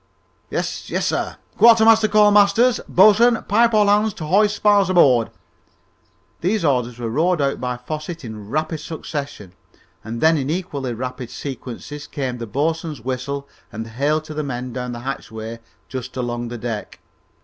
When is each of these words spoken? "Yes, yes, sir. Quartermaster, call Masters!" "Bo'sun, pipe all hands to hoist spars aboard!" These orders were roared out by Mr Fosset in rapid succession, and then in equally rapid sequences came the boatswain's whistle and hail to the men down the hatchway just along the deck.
"Yes, 0.49 0.89
yes, 0.89 1.05
sir. 1.05 1.37
Quartermaster, 1.59 2.07
call 2.07 2.31
Masters!" 2.31 2.79
"Bo'sun, 2.89 3.43
pipe 3.47 3.75
all 3.75 3.85
hands 3.85 4.15
to 4.15 4.25
hoist 4.25 4.55
spars 4.55 4.89
aboard!" 4.89 5.29
These 6.39 6.65
orders 6.65 6.97
were 6.97 7.07
roared 7.07 7.39
out 7.39 7.61
by 7.61 7.77
Mr 7.77 7.85
Fosset 7.85 8.25
in 8.25 8.49
rapid 8.49 8.79
succession, 8.79 9.53
and 10.03 10.19
then 10.19 10.39
in 10.39 10.49
equally 10.49 10.95
rapid 10.95 11.29
sequences 11.29 12.07
came 12.07 12.39
the 12.39 12.47
boatswain's 12.47 13.01
whistle 13.01 13.47
and 13.71 13.85
hail 13.85 14.19
to 14.21 14.33
the 14.33 14.41
men 14.41 14.73
down 14.73 14.91
the 14.91 15.01
hatchway 15.01 15.59
just 15.87 16.17
along 16.17 16.47
the 16.47 16.57
deck. 16.57 16.99